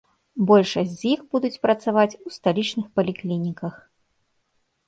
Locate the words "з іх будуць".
1.01-1.59